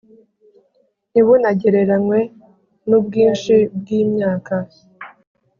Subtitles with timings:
[1.11, 2.19] ntibunagereranywe
[2.87, 4.55] n’ubwinshi bw’imyaka;